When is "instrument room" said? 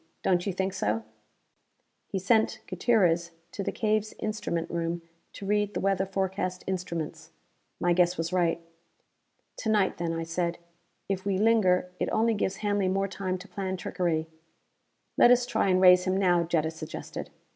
4.17-5.03